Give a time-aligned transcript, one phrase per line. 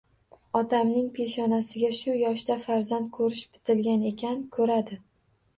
[0.59, 5.03] Otamning peshonasiga shu yoshda farzand ko`rish bitilgan ekan, ko`radi